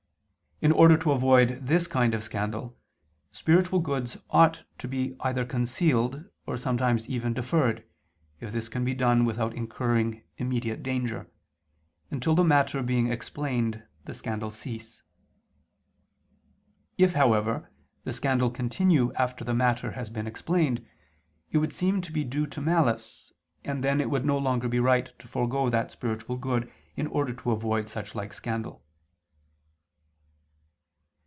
In 0.63 0.71
order 0.71 0.95
to 0.95 1.11
avoid 1.11 1.65
this 1.65 1.87
kind 1.87 2.13
of 2.13 2.23
scandal, 2.23 2.77
spiritual 3.31 3.79
goods 3.79 4.17
ought 4.29 4.63
to 4.77 4.87
be 4.87 5.15
either 5.21 5.43
concealed, 5.43 6.25
or 6.45 6.55
sometimes 6.55 7.09
even 7.09 7.33
deferred 7.33 7.83
(if 8.39 8.51
this 8.53 8.69
can 8.69 8.85
be 8.85 8.93
done 8.93 9.25
without 9.25 9.55
incurring 9.55 10.21
immediate 10.37 10.83
danger), 10.83 11.27
until 12.11 12.35
the 12.35 12.43
matter 12.43 12.83
being 12.83 13.11
explained 13.11 13.81
the 14.05 14.13
scandal 14.13 14.51
cease. 14.51 15.01
If, 16.95 17.13
however, 17.13 17.71
the 18.03 18.13
scandal 18.13 18.51
continue 18.51 19.11
after 19.13 19.43
the 19.43 19.55
matter 19.55 19.93
has 19.93 20.11
been 20.11 20.27
explained, 20.27 20.85
it 21.49 21.57
would 21.57 21.73
seem 21.73 22.01
to 22.03 22.11
be 22.11 22.23
due 22.23 22.45
to 22.45 22.61
malice, 22.61 23.33
and 23.63 23.83
then 23.83 23.99
it 23.99 24.11
would 24.11 24.25
no 24.25 24.37
longer 24.37 24.69
be 24.69 24.79
right 24.79 25.11
to 25.17 25.27
forego 25.27 25.71
that 25.71 25.91
spiritual 25.91 26.37
good 26.37 26.71
in 26.95 27.07
order 27.07 27.33
to 27.33 27.49
avoid 27.51 27.89
such 27.89 28.13
like 28.13 28.31
scandal. 28.31 28.83